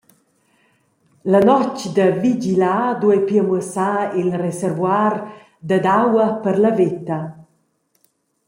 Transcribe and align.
La 1.33 1.41
notg 1.49 1.77
da 1.95 2.07
vigilar 2.23 2.85
duei 3.01 3.21
pia 3.27 3.43
mussar 3.49 4.03
il 4.21 4.29
reservuar 4.43 5.13
dad 5.67 5.85
«aua 6.01 6.27
per 6.43 6.55
la 6.63 6.71
veta.» 6.79 7.19